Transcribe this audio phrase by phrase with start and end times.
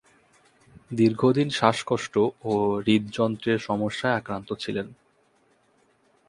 [0.91, 2.15] দীর্ঘদিন শ্বাসকষ্ট
[2.43, 2.53] ও
[2.85, 4.87] হৃদযন্ত্রের সমস্যায় আক্রান্ত ছিলেন।